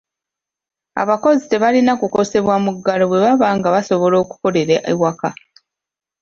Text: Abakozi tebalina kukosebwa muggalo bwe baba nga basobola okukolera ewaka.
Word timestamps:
Abakozi 1.01 1.43
tebalina 1.51 1.93
kukosebwa 2.01 2.55
muggalo 2.63 3.03
bwe 3.07 3.19
baba 3.23 3.47
nga 3.57 3.67
basobola 3.75 4.15
okukolera 4.23 4.75
ewaka. 4.91 5.29